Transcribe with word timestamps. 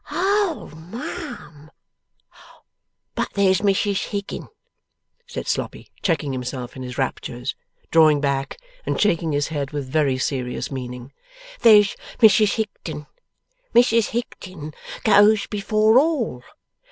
'Oh, 0.09 0.71
mum! 0.75 1.69
But 3.13 3.31
there's 3.35 3.59
Mrs 3.61 4.05
Higden,' 4.05 4.47
said 5.27 5.45
Sloppy, 5.47 5.91
checking 6.01 6.31
himself 6.33 6.75
in 6.75 6.81
his 6.81 6.97
raptures, 6.97 7.53
drawing 7.91 8.19
back, 8.19 8.57
and 8.83 8.99
shaking 8.99 9.31
his 9.31 9.49
head 9.49 9.69
with 9.69 9.87
very 9.87 10.17
serious 10.17 10.71
meaning. 10.71 11.13
'There's 11.59 11.95
Mrs 12.17 12.55
Higden. 12.55 13.05
Mrs 13.75 14.07
Higden 14.07 14.73
goes 15.03 15.45
before 15.45 15.99
all. 15.99 16.41